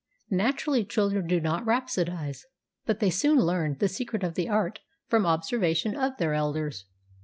Naturally, 0.31 0.83
children 0.83 1.27
do 1.27 1.39
not 1.39 1.63
rhapsodise, 1.63 2.47
but 2.87 2.99
they 3.01 3.11
soon 3.11 3.37
learn 3.37 3.75
the 3.77 3.87
secret 3.87 4.23
of 4.23 4.33
the 4.33 4.49
art 4.49 4.79
from 5.05 5.27
observation 5.27 5.95
of 5.95 6.17
their 6.17 6.33
elders. 6.33 6.85